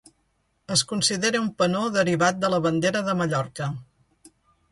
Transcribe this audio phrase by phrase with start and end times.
[0.75, 3.67] Es considera un penó derivat de la bandera de Mallorca.